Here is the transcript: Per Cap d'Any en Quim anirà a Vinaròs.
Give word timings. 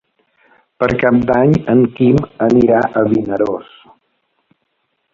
Per 0.83 0.87
Cap 1.03 1.19
d'Any 1.31 1.53
en 1.75 1.83
Quim 1.99 2.19
anirà 2.49 2.83
a 3.03 3.07
Vinaròs. 3.15 3.73